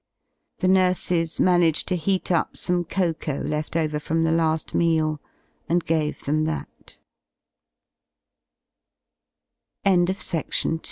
The 0.61 0.67
nurses 0.67 1.39
managed 1.39 1.87
to 1.89 1.95
heat 1.95 2.31
up 2.31 2.57
some 2.57 2.83
cocoa 2.85 3.43
left 3.43 3.75
over 3.75 3.99
from 3.99 4.23
the 4.23 4.31
la^ 4.31 4.73
meal 4.73 5.21
and 5.69 5.85
gave 5.85 6.23
them 6.25 6.45
that 6.45 6.97
43 9.83 10.41
\ 10.53 10.53
PART 10.55 10.79